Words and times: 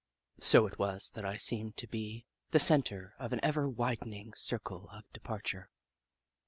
So 0.39 0.65
it 0.65 0.79
was 0.79 1.11
that 1.11 1.25
I 1.25 1.37
seemed 1.37 1.77
to 1.77 1.85
be 1.87 2.25
the 2.49 2.57
centre 2.57 3.13
of 3.19 3.33
an 3.33 3.39
ever 3.43 3.69
widening 3.69 4.33
circle 4.33 4.89
of 4.89 5.03
departure. 5.13 5.69